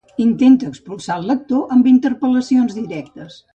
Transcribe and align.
Intenta 0.23 0.69
expulsar 0.69 1.17
el 1.21 1.29
lector 1.33 1.77
amb 1.77 1.91
interpel·lacions 1.93 2.77
directes. 2.83 3.41